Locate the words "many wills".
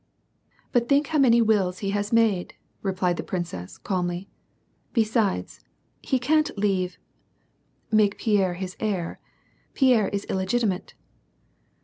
1.19-1.77